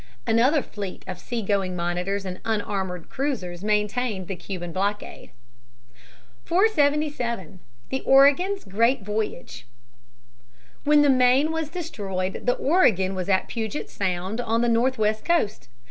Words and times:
Another 0.25 0.63
fleet 0.63 1.03
of 1.07 1.19
sea 1.19 1.43
going 1.43 1.75
monitors 1.75 2.25
and 2.25 2.39
unarmored 2.43 3.07
cruisers 3.07 3.63
maintained 3.63 4.27
the 4.27 4.35
Cuban 4.35 4.71
blockade. 4.71 5.29
[Sidenote: 6.43 6.73
The 6.73 6.81
Oregon's 6.81 7.13
voyage.] 7.13 7.53
477. 7.53 7.59
The 7.89 8.01
Oregon's 8.01 8.63
Great 8.63 9.01
Voyage. 9.03 9.67
When 10.85 11.03
the 11.03 11.09
Maine 11.11 11.51
was 11.51 11.69
destroyed, 11.69 12.41
the 12.47 12.53
Oregon 12.55 13.13
was 13.13 13.29
at 13.29 13.47
Puget 13.47 13.91
Sound 13.91 14.41
on 14.41 14.61
the 14.61 14.69
northwest 14.69 15.23
coast. 15.23 15.67